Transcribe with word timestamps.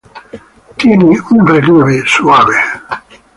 Tiene 0.77 1.05
un 1.29 1.45
relieve 1.45 2.01
suave. 2.07 2.55